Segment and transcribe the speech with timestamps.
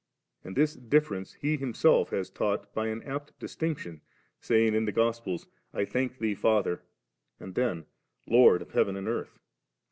[0.43, 4.01] And this difference He Himself has taught by an apt distinction,
[4.39, 6.81] saying in the G<^els,' I thank Thee, O Father,'
[7.39, 9.37] and then, * Lord of heaven and earth*.'